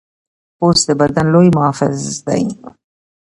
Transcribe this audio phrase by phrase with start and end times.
[0.57, 1.97] پوست د بدن لوی محافظ
[2.27, 2.43] دی.